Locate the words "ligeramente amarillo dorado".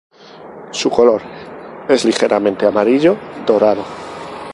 2.05-3.85